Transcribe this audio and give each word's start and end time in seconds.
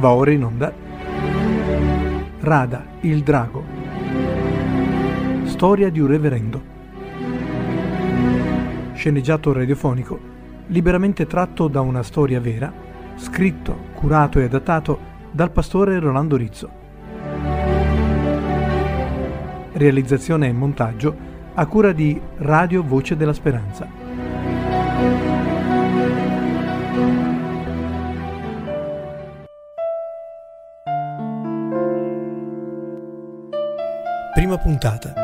Va 0.00 0.12
ora 0.12 0.30
in 0.30 0.44
onda 0.44 0.72
Rada, 2.40 2.86
il 3.00 3.22
drago. 3.22 3.62
Storia 5.44 5.90
di 5.90 6.00
un 6.00 6.06
reverendo. 6.06 6.62
Sceneggiato 8.94 9.52
radiofonico, 9.52 10.18
liberamente 10.68 11.26
tratto 11.26 11.68
da 11.68 11.82
una 11.82 12.02
storia 12.02 12.40
vera, 12.40 12.72
scritto, 13.16 13.76
curato 13.92 14.38
e 14.38 14.44
adattato 14.44 14.98
dal 15.30 15.50
pastore 15.50 15.98
Rolando 15.98 16.36
Rizzo. 16.36 16.70
Realizzazione 19.72 20.48
e 20.48 20.52
montaggio 20.52 21.14
a 21.52 21.66
cura 21.66 21.92
di 21.92 22.18
Radio 22.38 22.82
Voce 22.82 23.18
della 23.18 23.34
Speranza. 23.34 25.39
Puntata. 34.60 35.14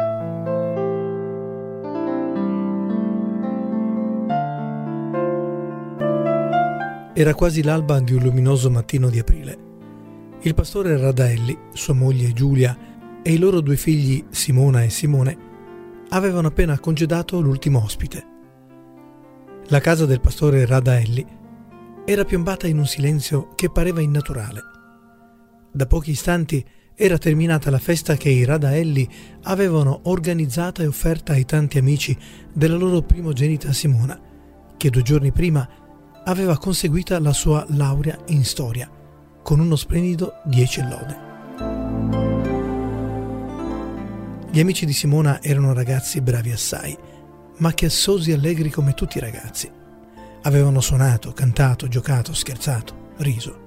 Era 7.15 7.35
quasi 7.35 7.63
l'alba 7.63 8.01
di 8.01 8.13
un 8.13 8.23
luminoso 8.23 8.71
mattino 8.71 9.09
di 9.09 9.19
aprile. 9.19 9.59
Il 10.41 10.55
pastore 10.55 10.99
Radaelli, 10.99 11.57
sua 11.73 11.95
moglie 11.95 12.33
Giulia 12.33 12.77
e 13.23 13.33
i 13.33 13.39
loro 13.39 13.61
due 13.61 13.77
figli 13.77 14.25
Simona 14.31 14.83
e 14.83 14.91
Simone 14.91 15.37
avevano 16.11 16.49
appena 16.49 16.79
congedato 16.79 17.41
l'ultimo 17.41 17.83
ospite. 17.83 18.25
La 19.69 19.81
casa 19.81 20.07
del 20.07 20.21
pastore 20.21 20.65
Radaelli 20.65 21.27
era 22.05 22.25
piombata 22.25 22.67
in 22.67 22.79
un 22.79 22.87
silenzio 22.87 23.49
che 23.55 23.71
pareva 23.71 24.01
innaturale. 24.01 24.61
Da 25.73 25.87
pochi 25.87 26.13
istanti 26.13 26.65
era 26.99 27.19
terminata 27.19 27.69
la 27.71 27.79
festa 27.79 28.17
che 28.17 28.31
i 28.31 28.45
Radaelli 28.45 29.07
avevano 29.43 30.01
organizzata 30.05 30.83
e 30.83 30.87
offerta 30.87 31.35
ai 31.35 31.45
tanti 31.45 31.77
amici 31.77 32.17
della 32.51 32.77
loro 32.77 33.03
primogenita 33.03 33.71
Simona, 33.75 34.19
che 34.79 34.89
due 34.89 35.03
giorni 35.03 35.31
prima 35.31 35.69
aveva 36.25 36.57
conseguita 36.57 37.21
la 37.21 37.35
sua 37.35 37.67
laurea 37.69 38.19
in 38.29 38.45
storia, 38.45 38.91
con 39.43 39.61
uno 39.61 39.77
splendido 39.77 40.41
10 40.47 40.83
lode. 40.89 41.25
Gli 44.51 44.61
amici 44.61 44.87
di 44.87 44.95
Simona 44.95 45.43
erano 45.43 45.75
ragazzi 45.75 46.23
bravi 46.23 46.51
assai, 46.51 46.97
ma 47.59 47.73
chiassosi 47.73 48.31
e 48.31 48.35
allegri 48.35 48.71
come 48.71 48.95
tutti 48.95 49.19
i 49.19 49.21
ragazzi. 49.21 49.71
Avevano 50.45 50.81
suonato, 50.81 51.33
cantato, 51.33 51.89
giocato, 51.89 52.33
scherzato, 52.33 53.13
riso. 53.19 53.66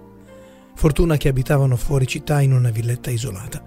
Fortuna 0.79 1.17
che 1.17 1.27
abitavano 1.27 1.75
fuori 1.75 2.07
città 2.07 2.39
in 2.39 2.53
una 2.53 2.69
villetta 2.69 3.09
isolata. 3.09 3.61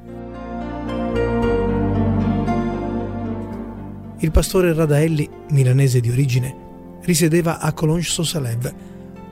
Il 4.17 4.31
pastore 4.31 4.73
Radaelli, 4.73 5.29
milanese 5.51 6.01
di 6.01 6.09
origine, 6.09 6.57
risiedeva 7.03 7.59
a 7.59 7.75
Collonges-sur-Salève, 7.75 8.75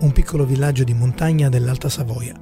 un 0.00 0.12
piccolo 0.12 0.44
villaggio 0.44 0.84
di 0.84 0.92
montagna 0.92 1.48
dell'Alta 1.48 1.88
Savoia, 1.88 2.34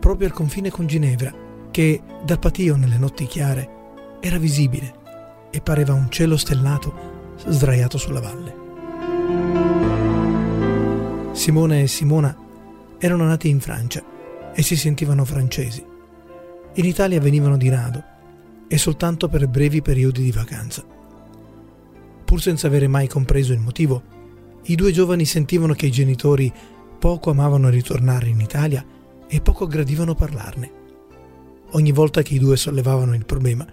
proprio 0.00 0.26
al 0.26 0.34
confine 0.34 0.68
con 0.68 0.88
Ginevra, 0.88 1.32
che 1.70 2.02
dal 2.24 2.40
patio 2.40 2.74
nelle 2.74 2.98
notti 2.98 3.26
chiare 3.26 3.70
era 4.18 4.38
visibile 4.38 4.94
e 5.52 5.60
pareva 5.60 5.92
un 5.92 6.10
cielo 6.10 6.36
stellato 6.36 7.34
sdraiato 7.36 7.98
sulla 7.98 8.20
valle. 8.20 8.64
Simone 11.34 11.82
e 11.82 11.86
Simona 11.86 12.36
erano 12.98 13.26
nati 13.26 13.48
in 13.48 13.60
Francia 13.60 14.14
e 14.58 14.62
si 14.62 14.74
sentivano 14.74 15.26
francesi. 15.26 15.84
In 16.76 16.84
Italia 16.86 17.20
venivano 17.20 17.58
di 17.58 17.68
rado 17.68 18.02
e 18.66 18.78
soltanto 18.78 19.28
per 19.28 19.46
brevi 19.48 19.82
periodi 19.82 20.22
di 20.22 20.32
vacanza. 20.32 20.82
Pur 22.24 22.40
senza 22.40 22.66
avere 22.66 22.88
mai 22.88 23.06
compreso 23.06 23.52
il 23.52 23.60
motivo, 23.60 24.02
i 24.64 24.74
due 24.74 24.92
giovani 24.92 25.26
sentivano 25.26 25.74
che 25.74 25.86
i 25.86 25.90
genitori 25.92 26.50
poco 26.98 27.30
amavano 27.30 27.68
ritornare 27.68 28.28
in 28.28 28.40
Italia 28.40 28.82
e 29.28 29.40
poco 29.42 29.66
gradivano 29.66 30.14
parlarne. 30.14 30.70
Ogni 31.72 31.92
volta 31.92 32.22
che 32.22 32.34
i 32.34 32.38
due 32.38 32.56
sollevavano 32.56 33.14
il 33.14 33.26
problema, 33.26 33.66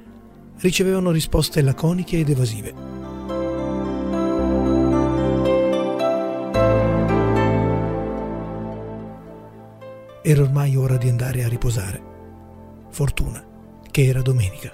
ricevevano 0.60 1.12
risposte 1.12 1.62
laconiche 1.62 2.20
ed 2.20 2.30
evasive. 2.30 3.03
Era 10.26 10.42
ormai 10.42 10.78
ora 10.78 10.96
di 10.96 11.10
andare 11.10 11.44
a 11.44 11.50
riposare. 11.50 12.02
Fortuna 12.92 13.46
che 13.92 14.06
era 14.06 14.22
domenica. 14.22 14.72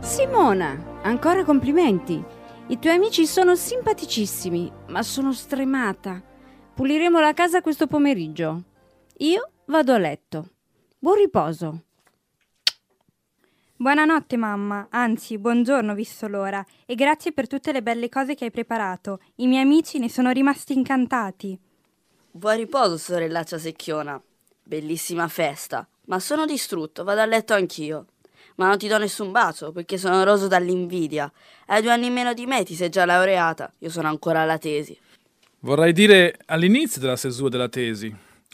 Simona, 0.00 0.98
ancora 1.02 1.44
complimenti. 1.44 2.20
I 2.66 2.78
tuoi 2.80 2.94
amici 2.94 3.24
sono 3.24 3.54
simpaticissimi, 3.54 4.72
ma 4.88 5.04
sono 5.04 5.32
stremata. 5.32 6.20
Puliremo 6.74 7.20
la 7.20 7.34
casa 7.34 7.60
questo 7.60 7.86
pomeriggio. 7.86 8.64
Io 9.18 9.48
vado 9.66 9.92
a 9.92 9.98
letto. 9.98 10.50
Buon 10.98 11.18
riposo. 11.18 11.85
Buonanotte 13.78 14.38
mamma, 14.38 14.86
anzi 14.88 15.36
buongiorno 15.36 15.92
visto 15.94 16.26
l'ora, 16.28 16.64
e 16.86 16.94
grazie 16.94 17.32
per 17.32 17.46
tutte 17.46 17.72
le 17.72 17.82
belle 17.82 18.08
cose 18.08 18.34
che 18.34 18.44
hai 18.46 18.50
preparato. 18.50 19.20
I 19.34 19.46
miei 19.46 19.64
amici 19.64 19.98
ne 19.98 20.08
sono 20.08 20.30
rimasti 20.30 20.72
incantati. 20.72 21.58
Buon 22.30 22.56
riposo, 22.56 22.96
sorellaccia 22.96 23.58
secchiona. 23.58 24.18
Bellissima 24.62 25.28
festa, 25.28 25.86
ma 26.06 26.18
sono 26.20 26.46
distrutto, 26.46 27.04
vado 27.04 27.20
a 27.20 27.26
letto 27.26 27.52
anch'io. 27.52 28.06
Ma 28.54 28.66
non 28.66 28.78
ti 28.78 28.88
do 28.88 28.96
nessun 28.96 29.30
bacio, 29.30 29.72
perché 29.72 29.98
sono 29.98 30.24
roso 30.24 30.48
dall'invidia. 30.48 31.30
Hai 31.66 31.82
due 31.82 31.90
anni 31.90 32.08
meno 32.08 32.32
di 32.32 32.46
me, 32.46 32.64
ti 32.64 32.74
sei 32.74 32.88
già 32.88 33.04
laureata, 33.04 33.70
io 33.80 33.90
sono 33.90 34.08
ancora 34.08 34.40
alla 34.40 34.56
tesi. 34.56 34.98
Vorrei 35.60 35.92
dire 35.92 36.38
all'inizio 36.46 36.98
della 36.98 37.16
stesura 37.16 37.50
della 37.50 37.68
tesi, 37.68 38.12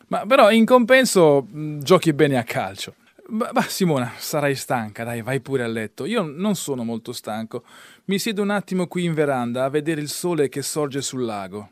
ma 0.09 0.27
però 0.27 0.51
in 0.51 0.65
compenso 0.65 1.47
mh, 1.49 1.79
giochi 1.79 2.13
bene 2.13 2.39
a 2.39 2.43
calcio. 2.43 2.97
Bah, 3.35 3.63
Simona, 3.63 4.13
sarai 4.19 4.55
stanca, 4.55 5.05
dai, 5.05 5.23
vai 5.23 5.41
pure 5.41 5.63
a 5.63 5.67
letto. 5.67 6.05
Io 6.05 6.21
non 6.23 6.55
sono 6.55 6.85
molto 6.85 7.15
stanco. 7.15 7.65
Mi 8.05 8.19
siedo 8.19 8.43
un 8.43 8.51
attimo 8.51 8.87
qui 8.87 9.05
in 9.05 9.15
veranda 9.15 9.65
a 9.65 9.71
vedere 9.71 10.03
il 10.03 10.11
sole 10.11 10.51
che 10.51 10.61
sorge 10.61 11.01
sul 11.01 11.25
lago. 11.25 11.71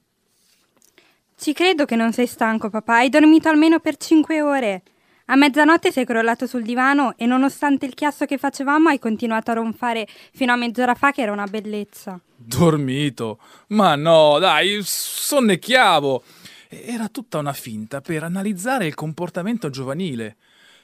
Ci 1.37 1.53
credo 1.53 1.85
che 1.85 1.97
non 1.97 2.15
sei 2.15 2.27
stanco, 2.27 2.71
papà. 2.71 2.95
Hai 2.95 3.11
dormito 3.11 3.51
almeno 3.51 3.79
per 3.79 3.99
cinque 3.99 4.41
ore. 4.41 4.83
A 5.27 5.37
mezzanotte 5.37 5.93
sei 5.93 6.07
crollato 6.07 6.47
sul 6.47 6.63
divano 6.63 7.13
e 7.19 7.27
nonostante 7.27 7.85
il 7.85 7.93
chiasso 7.93 8.25
che 8.25 8.39
facevamo 8.39 8.89
hai 8.89 8.99
continuato 8.99 9.51
a 9.51 9.55
ronfare 9.55 10.09
fino 10.33 10.53
a 10.53 10.57
mezz'ora 10.57 10.95
fa 10.95 11.13
che 11.13 11.21
era 11.21 11.33
una 11.33 11.47
bellezza. 11.47 12.19
Dormito? 12.35 13.39
Ma 13.69 13.97
no, 13.97 14.39
dai, 14.39 14.81
sonnecchiavo. 14.83 16.23
Era 16.69 17.09
tutta 17.09 17.37
una 17.37 17.53
finta 17.53 18.01
per 18.01 18.25
analizzare 18.25 18.87
il 18.87 18.95
comportamento 18.95 19.69
giovanile. 19.69 20.37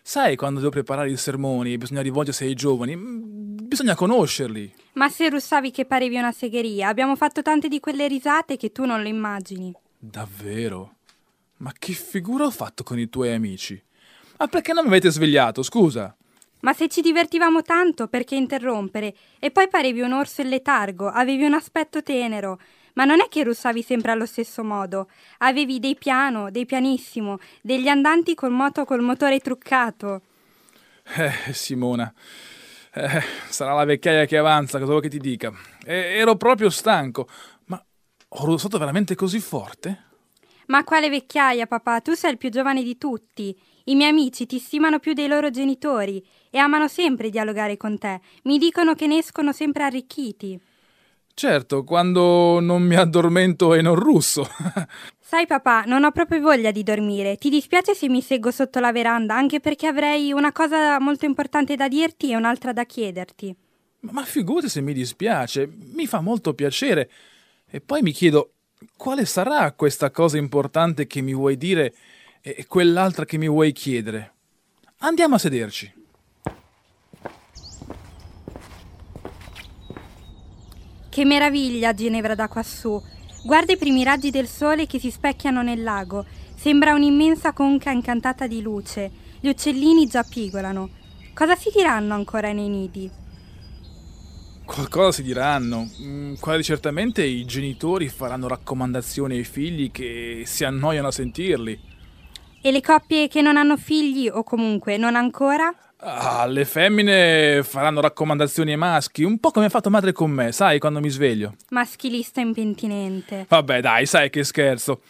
Sai 0.08 0.36
quando 0.36 0.60
devo 0.60 0.70
preparare 0.70 1.10
i 1.10 1.16
sermoni 1.16 1.76
bisogna 1.76 2.00
rivolgersi 2.00 2.44
ai 2.44 2.54
giovani? 2.54 2.94
Mm, 2.94 3.56
bisogna 3.62 3.96
conoscerli. 3.96 4.72
Ma 4.92 5.08
se 5.08 5.28
russavi 5.28 5.72
che 5.72 5.84
parevi 5.84 6.16
una 6.16 6.30
segheria, 6.30 6.86
abbiamo 6.86 7.16
fatto 7.16 7.42
tante 7.42 7.66
di 7.66 7.80
quelle 7.80 8.06
risate 8.06 8.56
che 8.56 8.70
tu 8.70 8.84
non 8.84 9.02
le 9.02 9.08
immagini. 9.08 9.74
Davvero? 9.98 10.94
Ma 11.56 11.72
che 11.76 11.92
figura 11.92 12.44
ho 12.44 12.52
fatto 12.52 12.84
con 12.84 13.00
i 13.00 13.08
tuoi 13.08 13.32
amici? 13.32 13.82
Ma 14.38 14.46
perché 14.46 14.72
non 14.72 14.84
mi 14.84 14.90
avete 14.90 15.10
svegliato, 15.10 15.64
scusa? 15.64 16.16
Ma 16.60 16.72
se 16.72 16.86
ci 16.86 17.00
divertivamo 17.00 17.62
tanto, 17.62 18.06
perché 18.06 18.36
interrompere? 18.36 19.12
E 19.40 19.50
poi 19.50 19.66
parevi 19.68 20.02
un 20.02 20.12
orso 20.12 20.40
in 20.40 20.50
letargo, 20.50 21.08
avevi 21.08 21.44
un 21.44 21.54
aspetto 21.54 22.04
tenero. 22.04 22.60
Ma 22.96 23.04
non 23.04 23.20
è 23.20 23.28
che 23.28 23.44
russavi 23.44 23.82
sempre 23.82 24.10
allo 24.10 24.26
stesso 24.26 24.64
modo. 24.64 25.08
Avevi 25.38 25.78
dei 25.78 25.96
piano, 25.96 26.50
dei 26.50 26.64
pianissimo, 26.64 27.38
degli 27.62 27.88
andanti 27.88 28.34
col 28.34 28.50
moto 28.50 28.84
col 28.84 29.02
motore 29.02 29.38
truccato. 29.40 30.22
Eh, 31.16 31.52
Simona. 31.52 32.12
Eh, 32.94 33.22
sarà 33.48 33.74
la 33.74 33.84
vecchiaia 33.84 34.24
che 34.24 34.38
avanza, 34.38 34.78
cosa 34.78 34.90
vuoi 34.90 35.02
che 35.02 35.10
ti 35.10 35.18
dica? 35.18 35.52
Eh, 35.84 36.16
ero 36.16 36.36
proprio 36.36 36.70
stanco. 36.70 37.28
Ma 37.66 37.84
ho 38.28 38.44
russato 38.46 38.78
veramente 38.78 39.14
così 39.14 39.40
forte? 39.40 40.04
Ma 40.68 40.82
quale 40.82 41.10
vecchiaia, 41.10 41.66
papà? 41.66 42.00
Tu 42.00 42.14
sei 42.14 42.32
il 42.32 42.38
più 42.38 42.48
giovane 42.48 42.82
di 42.82 42.96
tutti. 42.96 43.54
I 43.84 43.94
miei 43.94 44.10
amici 44.10 44.46
ti 44.46 44.58
stimano 44.58 44.98
più 44.98 45.12
dei 45.12 45.28
loro 45.28 45.50
genitori 45.50 46.26
e 46.50 46.58
amano 46.58 46.88
sempre 46.88 47.28
dialogare 47.28 47.76
con 47.76 47.98
te. 47.98 48.20
Mi 48.44 48.56
dicono 48.56 48.94
che 48.94 49.06
ne 49.06 49.18
escono 49.18 49.52
sempre 49.52 49.84
arricchiti. 49.84 50.58
Certo, 51.38 51.84
quando 51.84 52.60
non 52.60 52.80
mi 52.80 52.94
addormento 52.94 53.74
e 53.74 53.82
non 53.82 53.94
russo. 53.94 54.48
Sai 55.20 55.46
papà, 55.46 55.82
non 55.82 56.02
ho 56.02 56.10
proprio 56.10 56.40
voglia 56.40 56.70
di 56.70 56.82
dormire. 56.82 57.36
Ti 57.36 57.50
dispiace 57.50 57.94
se 57.94 58.08
mi 58.08 58.22
seguo 58.22 58.50
sotto 58.50 58.80
la 58.80 58.90
veranda, 58.90 59.36
anche 59.36 59.60
perché 59.60 59.86
avrei 59.86 60.32
una 60.32 60.50
cosa 60.50 60.98
molto 60.98 61.26
importante 61.26 61.76
da 61.76 61.88
dirti 61.88 62.30
e 62.30 62.36
un'altra 62.36 62.72
da 62.72 62.86
chiederti. 62.86 63.54
Ma 64.00 64.24
figurati 64.24 64.70
se 64.70 64.80
mi 64.80 64.94
dispiace, 64.94 65.68
mi 65.92 66.06
fa 66.06 66.22
molto 66.22 66.54
piacere. 66.54 67.10
E 67.68 67.82
poi 67.82 68.00
mi 68.00 68.12
chiedo, 68.12 68.52
quale 68.96 69.26
sarà 69.26 69.70
questa 69.72 70.10
cosa 70.10 70.38
importante 70.38 71.06
che 71.06 71.20
mi 71.20 71.34
vuoi 71.34 71.58
dire 71.58 71.94
e 72.40 72.64
quell'altra 72.66 73.26
che 73.26 73.36
mi 73.36 73.48
vuoi 73.48 73.72
chiedere? 73.72 74.32
Andiamo 75.00 75.34
a 75.34 75.38
sederci. 75.38 75.95
Che 81.16 81.24
meraviglia 81.24 81.94
Ginevra 81.94 82.34
da 82.34 82.46
quassù. 82.46 83.02
Guarda 83.42 83.72
i 83.72 83.78
primi 83.78 84.04
raggi 84.04 84.28
del 84.28 84.46
sole 84.46 84.84
che 84.84 84.98
si 84.98 85.10
specchiano 85.10 85.62
nel 85.62 85.82
lago. 85.82 86.26
Sembra 86.54 86.92
un'immensa 86.92 87.54
conca 87.54 87.90
incantata 87.90 88.46
di 88.46 88.60
luce. 88.60 89.10
Gli 89.40 89.48
uccellini 89.48 90.04
già 90.08 90.22
pigolano. 90.24 90.90
Cosa 91.32 91.56
si 91.56 91.70
diranno 91.74 92.12
ancora 92.12 92.52
nei 92.52 92.68
nidi? 92.68 93.10
Qualcosa 94.66 95.12
si 95.12 95.22
diranno. 95.22 95.88
Mm, 96.02 96.34
quasi 96.34 96.64
certamente 96.64 97.24
i 97.24 97.46
genitori 97.46 98.10
faranno 98.10 98.46
raccomandazioni 98.46 99.38
ai 99.38 99.44
figli 99.44 99.90
che 99.90 100.42
si 100.44 100.64
annoiano 100.64 101.08
a 101.08 101.12
sentirli. 101.12 101.80
E 102.60 102.70
le 102.70 102.82
coppie 102.82 103.28
che 103.28 103.40
non 103.40 103.56
hanno 103.56 103.78
figli 103.78 104.28
o 104.28 104.42
comunque 104.42 104.98
non 104.98 105.16
ancora? 105.16 105.74
Ah, 105.98 106.44
le 106.46 106.64
femmine 106.66 107.62
faranno 107.62 108.00
raccomandazioni 108.00 108.72
ai 108.72 108.76
maschi, 108.76 109.22
un 109.22 109.38
po' 109.38 109.50
come 109.50 109.66
ha 109.66 109.70
fatto 109.70 109.88
madre 109.88 110.12
con 110.12 110.30
me, 110.30 110.52
sai, 110.52 110.78
quando 110.78 111.00
mi 111.00 111.08
sveglio. 111.08 111.56
Maschilista 111.70 112.40
impentinente. 112.40 113.46
Vabbè, 113.48 113.80
dai, 113.80 114.04
sai 114.04 114.28
che 114.28 114.44
scherzo. 114.44 115.00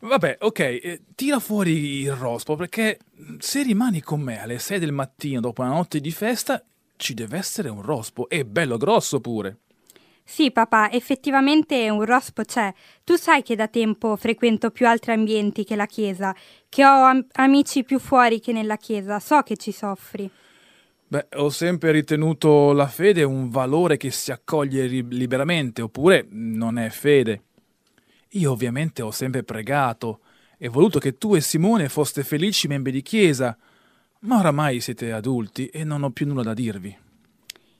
Vabbè, 0.00 0.38
ok, 0.40 0.58
eh, 0.60 1.00
tira 1.16 1.40
fuori 1.40 2.02
il 2.02 2.12
rospo 2.12 2.54
perché 2.54 3.00
se 3.38 3.64
rimani 3.64 4.00
con 4.00 4.20
me 4.20 4.40
alle 4.40 4.60
6 4.60 4.78
del 4.78 4.92
mattino 4.92 5.40
dopo 5.40 5.62
una 5.62 5.72
notte 5.72 6.00
di 6.00 6.12
festa, 6.12 6.62
ci 6.96 7.14
deve 7.14 7.36
essere 7.36 7.68
un 7.68 7.82
rospo 7.82 8.28
e 8.28 8.44
bello 8.44 8.76
grosso 8.76 9.20
pure. 9.20 9.56
Sì, 10.30 10.50
papà, 10.50 10.92
effettivamente 10.92 11.88
un 11.88 12.04
rospo 12.04 12.42
c'è. 12.42 12.70
Tu 13.02 13.16
sai 13.16 13.42
che 13.42 13.56
da 13.56 13.66
tempo 13.66 14.14
frequento 14.14 14.70
più 14.70 14.86
altri 14.86 15.12
ambienti 15.12 15.64
che 15.64 15.74
la 15.74 15.86
chiesa, 15.86 16.36
che 16.68 16.84
ho 16.84 17.02
am- 17.04 17.26
amici 17.32 17.82
più 17.82 17.98
fuori 17.98 18.38
che 18.38 18.52
nella 18.52 18.76
chiesa, 18.76 19.20
so 19.20 19.40
che 19.40 19.56
ci 19.56 19.72
soffri. 19.72 20.30
Beh, 21.08 21.28
ho 21.36 21.48
sempre 21.48 21.92
ritenuto 21.92 22.72
la 22.72 22.86
fede 22.88 23.22
un 23.22 23.48
valore 23.48 23.96
che 23.96 24.10
si 24.10 24.30
accoglie 24.30 24.84
ri- 24.84 25.08
liberamente, 25.08 25.80
oppure 25.80 26.26
non 26.28 26.76
è 26.76 26.90
fede. 26.90 27.42
Io 28.32 28.52
ovviamente 28.52 29.00
ho 29.00 29.10
sempre 29.10 29.42
pregato 29.44 30.20
e 30.58 30.68
voluto 30.68 30.98
che 30.98 31.16
tu 31.16 31.36
e 31.36 31.40
Simone 31.40 31.88
foste 31.88 32.22
felici 32.22 32.68
membri 32.68 32.92
di 32.92 33.00
chiesa, 33.00 33.56
ma 34.20 34.38
oramai 34.40 34.80
siete 34.80 35.10
adulti 35.10 35.68
e 35.68 35.84
non 35.84 36.02
ho 36.02 36.10
più 36.10 36.26
nulla 36.26 36.42
da 36.42 36.52
dirvi. 36.52 37.06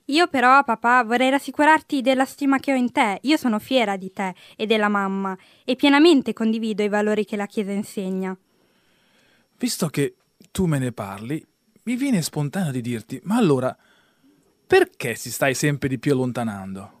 Io 0.09 0.27
però, 0.27 0.63
papà, 0.63 1.03
vorrei 1.03 1.29
rassicurarti 1.29 2.01
della 2.01 2.25
stima 2.25 2.57
che 2.57 2.73
ho 2.73 2.75
in 2.75 2.91
te. 2.91 3.19
Io 3.23 3.37
sono 3.37 3.59
fiera 3.59 3.95
di 3.95 4.11
te 4.11 4.33
e 4.55 4.65
della 4.65 4.87
mamma 4.87 5.37
e 5.63 5.75
pienamente 5.75 6.33
condivido 6.33 6.81
i 6.81 6.89
valori 6.89 7.25
che 7.25 7.35
la 7.35 7.45
Chiesa 7.45 7.71
insegna. 7.71 8.35
Visto 9.57 9.87
che 9.87 10.15
tu 10.51 10.65
me 10.65 10.79
ne 10.79 10.91
parli, 10.91 11.45
mi 11.83 11.95
viene 11.95 12.23
spontaneo 12.23 12.71
di 12.71 12.81
dirti, 12.81 13.19
ma 13.23 13.35
allora 13.35 13.75
perché 14.65 15.13
si 15.13 15.29
stai 15.29 15.53
sempre 15.53 15.87
di 15.87 15.99
più 15.99 16.13
allontanando? 16.13 16.97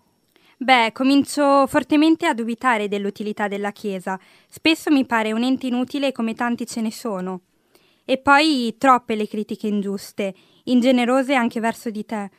Beh, 0.57 0.91
comincio 0.93 1.65
fortemente 1.65 2.27
a 2.27 2.35
dubitare 2.35 2.87
dell'utilità 2.87 3.47
della 3.47 3.71
Chiesa. 3.71 4.19
Spesso 4.47 4.91
mi 4.91 5.05
pare 5.05 5.31
un 5.31 5.41
ente 5.41 5.65
inutile 5.65 6.11
come 6.11 6.35
tanti 6.35 6.67
ce 6.67 6.81
ne 6.81 6.91
sono. 6.91 7.41
E 8.05 8.17
poi 8.17 8.75
troppe 8.77 9.15
le 9.15 9.27
critiche 9.27 9.67
ingiuste, 9.67 10.35
ingenerose 10.65 11.33
anche 11.33 11.59
verso 11.59 11.89
di 11.89 12.05
te 12.05 12.29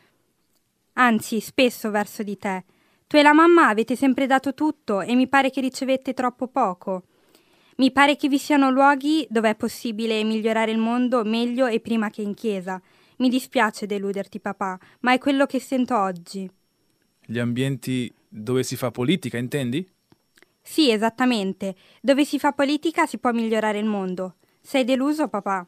anzi 1.00 1.40
spesso 1.40 1.90
verso 1.90 2.22
di 2.22 2.36
te. 2.36 2.64
Tu 3.06 3.16
e 3.16 3.22
la 3.22 3.32
mamma 3.32 3.68
avete 3.68 3.96
sempre 3.96 4.26
dato 4.26 4.54
tutto 4.54 5.00
e 5.00 5.14
mi 5.14 5.26
pare 5.26 5.50
che 5.50 5.60
ricevete 5.60 6.12
troppo 6.14 6.46
poco. 6.46 7.04
Mi 7.76 7.90
pare 7.90 8.16
che 8.16 8.28
vi 8.28 8.38
siano 8.38 8.70
luoghi 8.70 9.26
dove 9.30 9.50
è 9.50 9.54
possibile 9.56 10.22
migliorare 10.22 10.70
il 10.70 10.78
mondo 10.78 11.24
meglio 11.24 11.66
e 11.66 11.80
prima 11.80 12.10
che 12.10 12.20
in 12.22 12.34
chiesa. 12.34 12.80
Mi 13.16 13.28
dispiace 13.28 13.86
deluderti, 13.86 14.38
papà, 14.38 14.78
ma 15.00 15.12
è 15.12 15.18
quello 15.18 15.46
che 15.46 15.58
sento 15.58 15.98
oggi. 15.98 16.48
Gli 17.24 17.38
ambienti 17.38 18.12
dove 18.28 18.62
si 18.62 18.76
fa 18.76 18.90
politica, 18.90 19.38
intendi? 19.38 19.86
Sì, 20.60 20.90
esattamente. 20.90 21.74
Dove 22.00 22.24
si 22.24 22.38
fa 22.38 22.52
politica 22.52 23.06
si 23.06 23.18
può 23.18 23.32
migliorare 23.32 23.78
il 23.78 23.86
mondo. 23.86 24.36
Sei 24.60 24.84
deluso, 24.84 25.28
papà? 25.28 25.66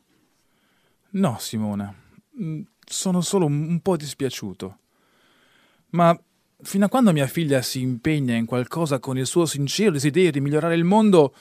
No, 1.10 1.36
Simona. 1.38 1.92
Mm, 2.40 2.62
sono 2.84 3.20
solo 3.20 3.46
un 3.46 3.80
po' 3.80 3.96
dispiaciuto. 3.96 4.78
Ma 5.92 6.18
fino 6.62 6.84
a 6.84 6.88
quando 6.88 7.12
mia 7.12 7.26
figlia 7.26 7.60
si 7.60 7.80
impegna 7.80 8.34
in 8.34 8.46
qualcosa 8.46 8.98
con 8.98 9.18
il 9.18 9.26
suo 9.26 9.46
sincero 9.46 9.92
desiderio 9.92 10.30
di 10.30 10.40
migliorare 10.40 10.74
il 10.74 10.84
mondo, 10.84 11.34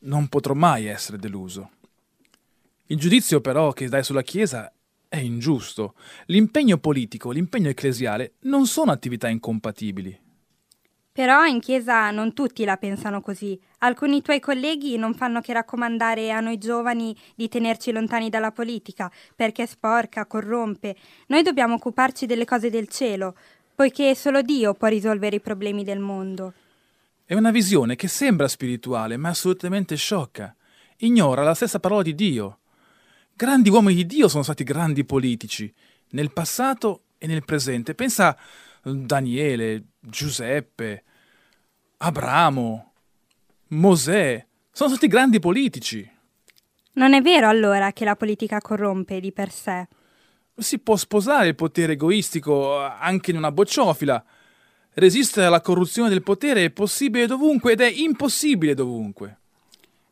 non 0.00 0.28
potrò 0.28 0.54
mai 0.54 0.86
essere 0.86 1.18
deluso. 1.18 1.70
Il 2.86 2.98
giudizio 2.98 3.40
però 3.40 3.72
che 3.72 3.88
dai 3.88 4.02
sulla 4.02 4.22
Chiesa 4.22 4.72
è 5.08 5.18
ingiusto. 5.18 5.94
L'impegno 6.26 6.78
politico, 6.78 7.30
l'impegno 7.30 7.68
ecclesiale 7.68 8.34
non 8.42 8.66
sono 8.66 8.92
attività 8.92 9.28
incompatibili. 9.28 10.20
Però 11.12 11.44
in 11.44 11.60
Chiesa 11.60 12.10
non 12.10 12.32
tutti 12.32 12.64
la 12.64 12.78
pensano 12.78 13.20
così. 13.20 13.60
Alcuni 13.80 14.22
tuoi 14.22 14.40
colleghi 14.40 14.96
non 14.96 15.12
fanno 15.12 15.42
che 15.42 15.52
raccomandare 15.52 16.32
a 16.32 16.40
noi 16.40 16.56
giovani 16.56 17.14
di 17.34 17.48
tenerci 17.48 17.92
lontani 17.92 18.30
dalla 18.30 18.52
politica, 18.52 19.12
perché 19.36 19.64
è 19.64 19.66
sporca, 19.66 20.24
corrompe. 20.24 20.96
Noi 21.26 21.42
dobbiamo 21.42 21.74
occuparci 21.74 22.24
delle 22.24 22.46
cose 22.46 22.70
del 22.70 22.88
cielo 22.88 23.34
poiché 23.74 24.14
solo 24.14 24.42
Dio 24.42 24.74
può 24.74 24.88
risolvere 24.88 25.36
i 25.36 25.40
problemi 25.40 25.84
del 25.84 25.98
mondo. 25.98 26.52
È 27.24 27.34
una 27.34 27.50
visione 27.50 27.96
che 27.96 28.08
sembra 28.08 28.48
spirituale, 28.48 29.16
ma 29.16 29.30
assolutamente 29.30 29.96
sciocca. 29.96 30.54
Ignora 30.98 31.42
la 31.42 31.54
stessa 31.54 31.80
parola 31.80 32.02
di 32.02 32.14
Dio. 32.14 32.58
Grandi 33.34 33.70
uomini 33.70 33.94
di 33.94 34.06
Dio 34.06 34.28
sono 34.28 34.42
stati 34.42 34.64
grandi 34.64 35.04
politici, 35.04 35.72
nel 36.10 36.32
passato 36.32 37.04
e 37.18 37.26
nel 37.26 37.44
presente. 37.44 37.94
Pensa 37.94 38.28
a 38.28 38.36
Daniele, 38.82 39.84
Giuseppe, 39.98 41.04
Abramo, 41.98 42.92
Mosè. 43.68 44.46
Sono 44.70 44.90
stati 44.90 45.06
grandi 45.06 45.38
politici. 45.38 46.08
Non 46.94 47.14
è 47.14 47.22
vero 47.22 47.48
allora 47.48 47.92
che 47.92 48.04
la 48.04 48.16
politica 48.16 48.60
corrompe 48.60 49.20
di 49.20 49.32
per 49.32 49.50
sé 49.50 49.88
si 50.62 50.78
può 50.78 50.96
sposare 50.96 51.48
il 51.48 51.54
potere 51.54 51.92
egoistico 51.92 52.78
anche 52.80 53.30
in 53.30 53.36
una 53.36 53.52
bocciofila. 53.52 54.24
Resistere 54.94 55.46
alla 55.46 55.60
corruzione 55.60 56.08
del 56.08 56.22
potere 56.22 56.64
è 56.64 56.70
possibile 56.70 57.26
dovunque 57.26 57.72
ed 57.72 57.80
è 57.80 57.90
impossibile 57.90 58.74
dovunque. 58.74 59.38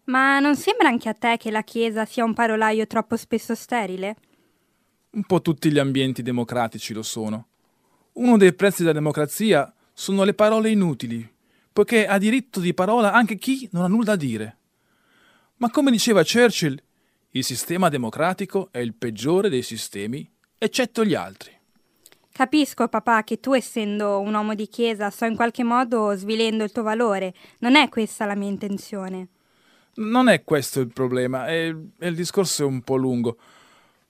Ma 0.04 0.40
non 0.40 0.57
sembra 0.57 0.88
anche 0.88 1.09
a 1.09 1.14
te 1.14 1.37
che 1.38 1.50
la 1.50 1.62
Chiesa 1.62 2.04
sia 2.04 2.25
un 2.25 2.35
parolaio 2.35 2.87
troppo 2.87 3.16
spesso 3.16 3.54
sterile? 3.54 4.16
Un 5.11 5.25
po' 5.25 5.40
tutti 5.42 5.71
gli 5.71 5.78
ambienti 5.78 6.23
democratici 6.23 6.92
lo 6.92 7.02
sono. 7.02 7.49
Uno 8.12 8.37
dei 8.37 8.52
prezzi 8.54 8.83
della 8.83 8.95
democrazia 8.95 9.73
sono 9.92 10.25
le 10.25 10.35
parole 10.35 10.71
inutili, 10.71 11.28
poiché 11.73 12.07
ha 12.07 12.19
diritto 12.19 12.59
di 12.59 12.75
parola 12.75 13.12
anche 13.12 13.37
chi 13.37 13.69
non 13.73 13.85
ha 13.85 13.88
nulla 13.88 14.04
da 14.04 14.16
dire. 14.16 14.57
Ma 15.57 15.71
come 15.71 15.90
diceva 15.90 16.25
Churchill, 16.25 16.80
il 17.30 17.45
sistema 17.45 17.88
democratico 17.88 18.69
è 18.73 18.78
il 18.78 18.95
peggiore 18.95 19.49
dei 19.49 19.62
sistemi 19.62 20.28
eccetto 20.62 21.07
gli 21.07 21.14
altri. 21.14 21.50
Capisco, 22.31 22.87
papà, 22.87 23.25
che 23.25 23.40
tu, 23.40 23.55
essendo 23.55 24.21
un 24.21 24.35
uomo 24.35 24.55
di 24.55 24.69
chiesa, 24.69 25.09
sto 25.09 25.25
in 25.25 25.35
qualche 25.35 25.64
modo 25.64 26.14
svilendo 26.14 26.64
il 26.64 26.71
tuo 26.71 26.83
valore. 26.83 27.35
Non 27.61 27.76
è 27.76 27.88
questa 27.88 28.26
la 28.26 28.35
mia 28.35 28.49
intenzione. 28.49 29.29
Non 29.95 30.29
è 30.29 30.45
questo 30.45 30.81
il 30.81 30.93
problema, 30.93 31.47
è, 31.47 31.75
è 31.99 32.07
il 32.07 32.14
discorso 32.14 32.62
è 32.62 32.67
un 32.67 32.83
po' 32.83 32.97
lungo. 32.97 33.38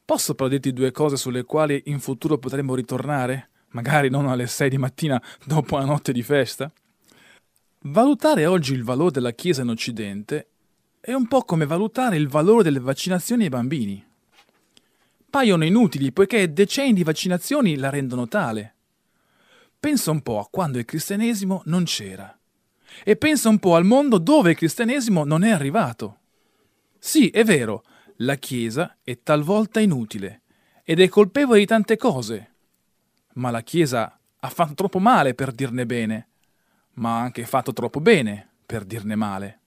Posso 0.05 0.35
però 0.35 0.49
dirti 0.49 0.73
due 0.73 0.91
cose 0.91 1.17
sulle 1.17 1.45
quali 1.45 1.83
in 1.87 2.01
futuro 2.01 2.37
potremmo 2.37 2.75
ritornare? 2.75 3.51
Magari 3.69 4.11
non 4.11 4.29
alle 4.29 4.49
sei 4.49 4.71
di 4.71 4.79
mattina 4.79 5.23
dopo 5.45 5.77
una 5.77 5.85
notte 5.85 6.13
di 6.13 6.23
festa? 6.23 6.71
Valutare 7.83 8.47
oggi 8.47 8.75
il 8.75 8.83
valore 8.83 9.13
della 9.13 9.33
Chiesa 9.33 9.63
in 9.63 9.69
Occidente 9.69 10.49
è 11.01 11.13
un 11.13 11.29
po' 11.29 11.43
come 11.43 11.65
valutare 11.65 12.17
il 12.17 12.29
valore 12.29 12.65
delle 12.65 12.81
vaccinazioni 12.81 13.45
ai 13.45 13.49
bambini 13.49 14.09
paiono 15.31 15.65
inutili 15.65 16.13
poiché 16.13 16.53
decenni 16.53 16.93
di 16.93 17.05
vaccinazioni 17.05 17.77
la 17.77 17.89
rendono 17.89 18.29
tale. 18.29 18.75
Pensa 19.79 20.11
un 20.11 20.21
po' 20.21 20.41
a 20.41 20.49
quando 20.51 20.79
il 20.79 20.85
cristianesimo 20.85 21.63
non 21.65 21.85
c'era 21.85 22.35
e 23.05 23.17
pensa 23.17 23.49
un 23.49 23.59
po' 23.59 23.77
al 23.77 23.85
mondo 23.85 24.19
dove 24.19 24.51
il 24.51 24.57
cristianesimo 24.57 25.25
non 25.25 25.45
è 25.45 25.51
arrivato. 25.51 26.19
Sì, 26.99 27.31
è 27.31 27.45
vero, 27.45 27.85
la 28.17 28.35
Chiesa 28.35 28.99
è 29.03 29.23
talvolta 29.23 29.81
inutile 29.81 30.43
ed 30.85 31.01
è 31.01 31.09
colpevole 31.09 31.61
di 31.61 31.67
tante 31.67 31.97
cose, 31.97 32.55
ma 33.35 33.51
la 33.51 33.63
Chiesa 33.63 34.19
ha 34.41 34.49
fatto 34.49 34.75
troppo 34.75 34.99
male 34.99 35.35
per 35.35 35.53
dirne 35.53 35.87
bene, 35.87 36.29
ma 36.95 37.19
ha 37.19 37.23
anche 37.23 37.45
fatto 37.45 37.73
troppo 37.73 38.01
bene 38.01 38.49
per 38.67 38.85
dirne 38.85 39.15
male. 39.15 39.61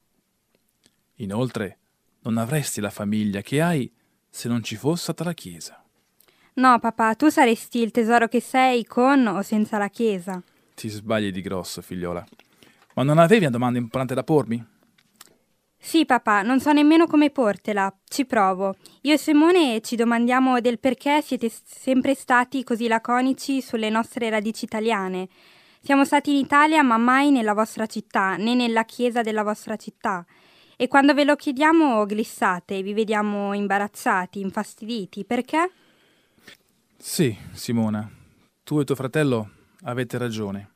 Inoltre, 1.16 1.78
non 2.22 2.38
avresti 2.38 2.82
la 2.82 2.90
famiglia 2.90 3.42
che 3.42 3.62
hai 3.62 3.92
se 4.36 4.48
non 4.48 4.64
ci 4.64 4.76
fosse 4.76 5.04
stata 5.04 5.24
la 5.24 5.34
Chiesa. 5.34 5.80
No, 6.56 6.80
papà, 6.80 7.14
tu 7.14 7.30
saresti 7.30 7.80
il 7.82 7.92
tesoro 7.92 8.28
che 8.28 8.42
sei 8.42 8.84
con 8.84 9.28
o 9.28 9.44
senza 9.44 9.78
la 9.78 9.90
Chiesa. 9.90 10.42
Ti 10.74 10.90
sbagli 10.90 11.32
di 11.32 11.42
grosso, 11.42 11.84
figliola. 11.84 12.26
Ma 12.96 13.04
non 13.04 13.20
avevi 13.20 13.42
una 13.42 13.52
domanda 13.52 13.78
importante 13.78 14.16
da 14.16 14.24
pormi? 14.24 14.66
Sì, 15.78 16.06
papà, 16.06 16.42
non 16.42 16.60
so 16.60 16.72
nemmeno 16.72 17.06
come 17.06 17.30
portela. 17.30 17.96
Ci 18.08 18.26
provo. 18.26 18.76
Io 19.02 19.14
e 19.14 19.18
Simone 19.20 19.82
ci 19.82 19.96
domandiamo 19.96 20.60
del 20.62 20.80
perché 20.80 21.22
siete 21.22 21.52
sempre 21.64 22.16
stati 22.16 22.64
così 22.64 22.88
laconici 22.88 23.62
sulle 23.62 23.92
nostre 23.92 24.32
radici 24.32 24.66
italiane. 24.66 25.28
Siamo 25.80 26.06
stati 26.06 26.32
in 26.32 26.38
Italia, 26.38 26.82
ma 26.82 26.98
mai 26.98 27.30
nella 27.30 27.54
vostra 27.54 27.86
città, 27.86 28.36
né 28.38 28.56
nella 28.56 28.84
chiesa 28.84 29.22
della 29.22 29.44
vostra 29.44 29.76
città. 29.76 30.26
E 30.76 30.88
quando 30.88 31.14
ve 31.14 31.24
lo 31.24 31.36
chiediamo 31.36 32.06
glissate, 32.06 32.82
vi 32.82 32.94
vediamo 32.94 33.54
imbarazzati, 33.54 34.40
infastiditi. 34.40 35.24
Perché? 35.24 35.72
Sì, 36.98 37.36
Simona, 37.52 38.10
tu 38.64 38.80
e 38.80 38.86
tuo 38.86 38.96
fratello 38.96 39.50
avete 39.84 40.18
ragione. 40.18 40.72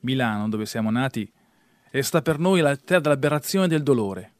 Milano, 0.00 0.48
dove 0.48 0.66
siamo 0.66 0.90
nati, 0.90 1.30
è 1.90 2.00
stata 2.00 2.22
per 2.22 2.38
noi 2.38 2.60
la 2.60 2.76
terra 2.76 3.00
dell'aberrazione 3.00 3.66
e 3.66 3.68
del 3.68 3.82
dolore. 3.82 4.32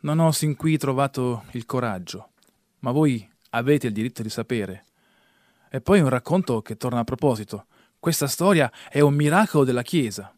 Non 0.00 0.18
ho 0.18 0.32
sin 0.32 0.56
qui 0.56 0.78
trovato 0.78 1.44
il 1.52 1.66
coraggio, 1.66 2.30
ma 2.80 2.90
voi 2.90 3.28
avete 3.50 3.88
il 3.88 3.92
diritto 3.92 4.22
di 4.22 4.30
sapere. 4.30 4.86
E 5.70 5.80
poi 5.80 6.00
un 6.00 6.08
racconto 6.08 6.62
che 6.62 6.76
torna 6.76 7.00
a 7.00 7.04
proposito. 7.04 7.66
Questa 7.98 8.26
storia 8.26 8.70
è 8.88 9.00
un 9.00 9.14
miracolo 9.14 9.64
della 9.64 9.82
Chiesa. 9.82 10.34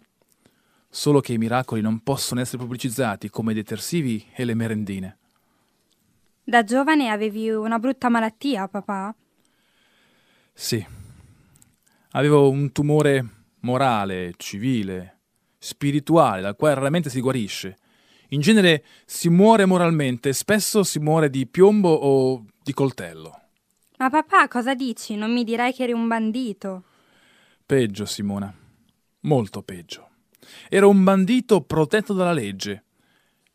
Solo 0.95 1.19
che 1.19 1.33
i 1.33 1.39
miracoli 1.39 1.81
non 1.81 2.05
possono 2.05 2.41
essere 2.41 2.59
pubblicizzati 2.59 3.29
come 3.29 3.51
i 3.51 3.55
detersivi 3.57 4.25
e 4.33 4.45
le 4.45 4.55
merendine. 4.55 5.19
Da 6.45 6.63
giovane 6.63 7.09
avevi 7.09 7.51
una 7.51 7.81
brutta 7.81 8.09
malattia, 8.09 8.69
papà? 8.69 9.13
Sì. 10.53 10.87
Avevo 12.13 12.49
un 12.49 12.71
tumore 12.71 13.27
morale, 13.63 14.35
civile, 14.37 15.19
spirituale, 15.59 16.43
dal 16.43 16.55
quale 16.55 16.75
raramente 16.77 17.11
si 17.11 17.21
guarisce. 17.21 17.77
In 18.29 18.41
genere 18.41 18.85
si 19.05 19.29
muore 19.29 19.65
moralmente, 19.65 20.33
spesso 20.33 20.85
si 20.85 21.01
muore 21.01 21.29
di 21.29 21.49
piombo 21.49 21.93
o 21.93 22.45
di 22.63 22.73
coltello. 22.73 23.41
Ma 23.99 24.11
papà, 24.11 24.47
cosa 24.47 24.77
dici? 24.77 25.17
Non 25.17 25.33
mi 25.33 25.43
direi 25.43 25.75
che 25.75 25.83
eri 25.83 25.93
un 25.93 26.07
bandito. 26.07 26.85
Peggio, 27.67 28.05
Simona. 28.05 28.55
Molto 29.23 29.61
peggio. 29.65 30.11
Ero 30.69 30.89
un 30.89 31.05
bandito 31.05 31.61
protetto 31.63 32.13
dalla 32.13 32.33
legge. 32.33 32.85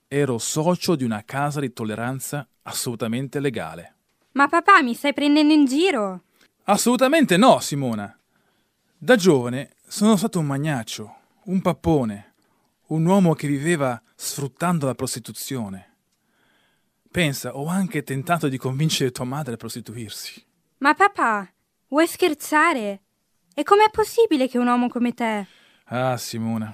Ero 0.08 0.38
socio 0.38 0.96
di 0.96 1.04
una 1.04 1.24
casa 1.24 1.60
di 1.60 1.72
tolleranza 1.72 2.48
assolutamente 2.64 3.40
legale. 3.40 3.96
Ma 4.32 4.48
papà, 4.48 4.82
mi 4.82 4.94
stai 4.94 5.14
prendendo 5.14 5.54
in 5.54 5.66
giro? 5.66 6.24
Assolutamente 6.64 7.38
no, 7.38 7.60
Simona. 7.60 8.18
Da 8.98 9.16
giovane 9.16 9.76
sono 9.88 10.16
stato 10.18 10.40
un 10.40 10.46
magnaccio, 10.46 11.16
un 11.46 11.62
pappone, 11.62 12.34
un 12.88 13.06
uomo 13.06 13.34
che 13.34 13.48
viveva 13.48 14.02
sfruttando 14.16 14.86
la 14.86 14.96
prostituzione. 14.96 15.96
Pensa, 17.12 17.56
ho 17.56 17.66
anche 17.68 18.04
tentato 18.04 18.48
di 18.48 18.58
convincere 18.58 19.12
tua 19.12 19.26
madre 19.26 19.56
a 19.56 19.58
prostituirsi. 19.58 20.46
Ma 20.80 20.94
papà, 20.94 21.52
vuoi 21.88 22.08
scherzare? 22.08 23.02
E 23.54 23.64
com'è 23.64 23.90
possibile 23.92 24.48
che 24.48 24.58
un 24.58 24.68
uomo 24.68 24.90
come 24.90 25.14
te... 25.14 25.48
Ah, 25.92 26.18
Simona. 26.18 26.72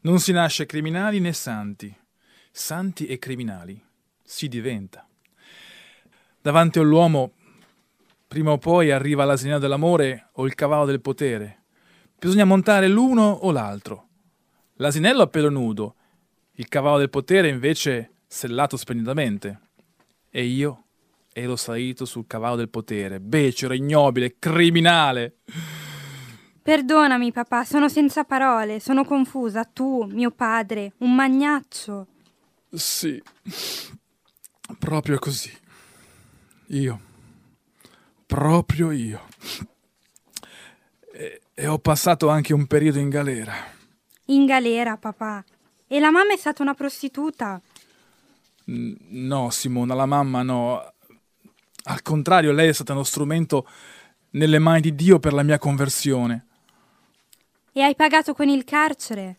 Non 0.00 0.20
si 0.20 0.32
nasce 0.32 0.64
criminali 0.64 1.20
né 1.20 1.34
santi. 1.34 1.94
Santi 2.50 3.04
e 3.06 3.18
criminali 3.18 3.78
si 4.22 4.48
diventa. 4.48 5.06
Davanti 6.40 6.78
all'uomo, 6.78 7.32
prima 8.26 8.52
o 8.52 8.58
poi 8.58 8.90
arriva 8.90 9.26
l'asinello 9.26 9.58
dell'amore 9.58 10.30
o 10.32 10.46
il 10.46 10.54
cavallo 10.54 10.86
del 10.86 11.02
potere. 11.02 11.64
Bisogna 12.18 12.46
montare 12.46 12.88
l'uno 12.88 13.30
o 13.30 13.50
l'altro. 13.50 14.08
L'asinello 14.76 15.20
a 15.20 15.26
pelo 15.26 15.50
nudo, 15.50 15.96
il 16.52 16.68
cavallo 16.68 16.96
del 16.96 17.10
potere 17.10 17.50
invece 17.50 18.12
sellato 18.26 18.78
splendidamente. 18.78 19.60
E 20.30 20.42
io 20.42 20.84
ero 21.34 21.54
salito 21.54 22.06
sul 22.06 22.26
cavallo 22.26 22.56
del 22.56 22.70
potere, 22.70 23.20
becero, 23.20 23.74
ignobile, 23.74 24.36
criminale. 24.38 25.40
Perdonami, 26.66 27.30
papà, 27.30 27.62
sono 27.62 27.88
senza 27.88 28.24
parole, 28.24 28.80
sono 28.80 29.04
confusa. 29.04 29.62
Tu, 29.62 30.02
mio 30.10 30.32
padre, 30.32 30.94
un 30.98 31.14
magnaccio. 31.14 32.08
Sì, 32.72 33.22
proprio 34.76 35.16
così. 35.20 35.56
Io, 36.70 37.00
proprio 38.26 38.90
io. 38.90 39.28
E, 41.12 41.40
e 41.54 41.66
ho 41.68 41.78
passato 41.78 42.28
anche 42.30 42.52
un 42.52 42.66
periodo 42.66 42.98
in 42.98 43.10
galera. 43.10 43.54
In 44.24 44.44
galera, 44.44 44.96
papà. 44.96 45.44
E 45.86 46.00
la 46.00 46.10
mamma 46.10 46.32
è 46.32 46.36
stata 46.36 46.64
una 46.64 46.74
prostituta? 46.74 47.60
No, 48.64 49.50
Simona, 49.50 49.94
la 49.94 50.06
mamma 50.06 50.42
no. 50.42 50.94
Al 51.84 52.02
contrario, 52.02 52.50
lei 52.50 52.70
è 52.70 52.72
stata 52.72 52.92
uno 52.92 53.04
strumento 53.04 53.68
nelle 54.30 54.58
mani 54.58 54.80
di 54.80 54.96
Dio 54.96 55.20
per 55.20 55.32
la 55.32 55.44
mia 55.44 55.58
conversione. 55.58 56.45
E 57.76 57.82
hai 57.82 57.94
pagato 57.94 58.32
con 58.32 58.48
il 58.48 58.64
carcere? 58.64 59.36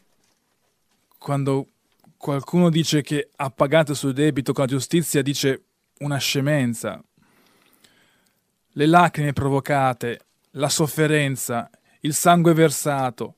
Quando 1.17 1.69
qualcuno 2.17 2.69
dice 2.69 3.01
che 3.01 3.31
ha 3.35 3.49
pagato 3.49 3.93
il 3.93 3.97
suo 3.97 4.11
debito 4.11 4.53
con 4.53 4.65
la 4.65 4.69
giustizia, 4.69 5.23
dice 5.23 5.63
una 6.01 6.17
scemenza. 6.17 7.03
Le 8.73 8.85
lacrime 8.85 9.33
provocate, 9.33 10.19
la 10.51 10.69
sofferenza, 10.69 11.67
il 12.01 12.13
sangue 12.13 12.53
versato, 12.53 13.37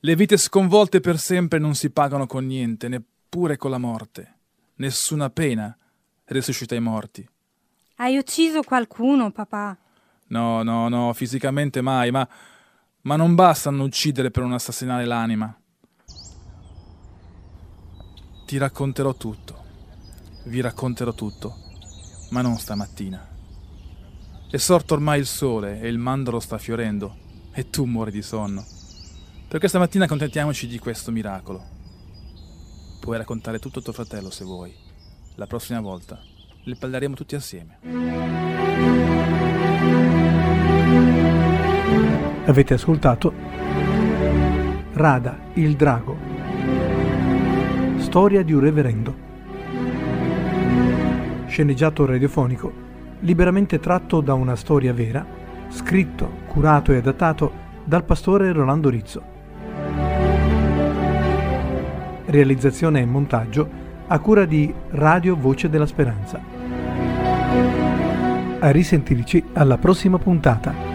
le 0.00 0.16
vite 0.16 0.38
sconvolte 0.38 1.00
per 1.00 1.18
sempre 1.18 1.58
non 1.58 1.74
si 1.74 1.90
pagano 1.90 2.26
con 2.26 2.46
niente, 2.46 2.88
neppure 2.88 3.58
con 3.58 3.70
la 3.70 3.76
morte. 3.76 4.36
Nessuna 4.76 5.28
pena 5.28 5.76
resuscita 6.24 6.74
i 6.74 6.80
morti. 6.80 7.28
Hai 7.96 8.16
ucciso 8.16 8.62
qualcuno, 8.62 9.32
papà? 9.32 9.76
No, 10.28 10.62
no, 10.62 10.88
no, 10.88 11.12
fisicamente 11.12 11.82
mai, 11.82 12.10
ma, 12.10 12.26
ma 13.02 13.16
non 13.16 13.34
bastano 13.34 13.84
uccidere 13.84 14.30
per 14.30 14.42
non 14.42 14.52
assassinare 14.52 15.04
l'anima. 15.04 15.54
Ti 18.46 18.58
racconterò 18.58 19.14
tutto, 19.14 19.64
vi 20.46 20.60
racconterò 20.60 21.12
tutto, 21.12 21.54
ma 22.30 22.42
non 22.42 22.58
stamattina. 22.58 23.28
È 24.50 24.56
sorto 24.56 24.94
ormai 24.94 25.20
il 25.20 25.26
sole 25.26 25.80
e 25.80 25.88
il 25.88 25.98
mandorlo 25.98 26.40
sta 26.40 26.58
fiorendo 26.58 27.16
e 27.52 27.70
tu 27.70 27.84
muori 27.84 28.10
di 28.10 28.22
sonno. 28.22 28.64
Per 29.48 29.58
questa 29.60 29.78
mattina 29.78 30.06
contentiamoci 30.06 30.66
di 30.66 30.78
questo 30.78 31.10
miracolo. 31.12 31.78
Puoi 33.00 33.16
raccontare 33.16 33.58
tutto 33.58 33.78
a 33.78 33.82
tuo 33.82 33.92
fratello 33.92 34.30
se 34.30 34.44
vuoi. 34.44 34.74
La 35.36 35.46
prossima 35.46 35.80
volta 35.80 36.20
le 36.64 36.76
parleremo 36.76 37.14
tutti 37.14 37.34
assieme. 37.34 37.78
Avete 42.50 42.74
ascoltato 42.74 43.32
Rada, 44.92 45.38
il 45.52 45.76
drago. 45.76 46.16
Storia 47.98 48.42
di 48.42 48.52
un 48.52 48.58
reverendo. 48.58 49.14
Sceneggiato 51.46 52.04
radiofonico, 52.04 52.72
liberamente 53.20 53.78
tratto 53.78 54.20
da 54.20 54.34
una 54.34 54.56
storia 54.56 54.92
vera, 54.92 55.24
scritto, 55.68 56.28
curato 56.48 56.90
e 56.90 56.96
adattato 56.96 57.52
dal 57.84 58.02
pastore 58.02 58.50
Rolando 58.50 58.88
Rizzo. 58.88 59.22
Realizzazione 62.24 63.00
e 63.00 63.06
montaggio 63.06 63.68
a 64.08 64.18
cura 64.18 64.44
di 64.44 64.74
Radio 64.90 65.36
Voce 65.36 65.70
della 65.70 65.86
Speranza. 65.86 66.40
A 68.58 68.70
risentirci 68.70 69.44
alla 69.52 69.78
prossima 69.78 70.18
puntata. 70.18 70.89